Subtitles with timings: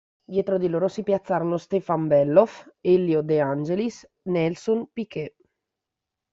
[0.25, 5.35] Dietro di loro si piazzarono Stefan Bellof, Elio De Angelis e Nelson Piquet.